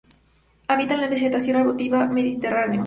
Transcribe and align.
Habita 0.67 0.95
en 0.95 1.01
la 1.01 1.07
vegetación 1.07 1.57
arbustiva 1.57 2.07
Mediterráneo. 2.07 2.79